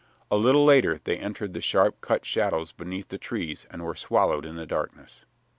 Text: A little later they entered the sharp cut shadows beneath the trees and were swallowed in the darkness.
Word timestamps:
A 0.31 0.35
little 0.35 0.65
later 0.65 0.99
they 1.03 1.15
entered 1.17 1.53
the 1.53 1.61
sharp 1.61 2.01
cut 2.01 2.25
shadows 2.25 2.71
beneath 2.71 3.09
the 3.09 3.19
trees 3.19 3.67
and 3.69 3.83
were 3.83 3.93
swallowed 3.93 4.47
in 4.47 4.55
the 4.55 4.65
darkness. 4.65 5.25